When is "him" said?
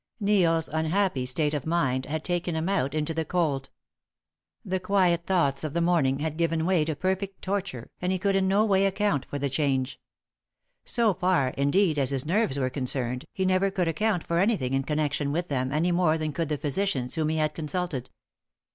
2.55-2.67